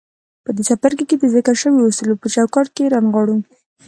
په 0.43 0.49
دې 0.55 0.63
څپرکي 0.67 1.03
کې 1.09 1.15
د 1.19 1.25
ذکر 1.35 1.55
شويو 1.61 1.89
اصولو 1.89 2.19
په 2.21 2.27
چوکاټ 2.33 2.67
کې 2.75 2.81
يې 2.85 2.91
رانغاړو. 2.93 3.37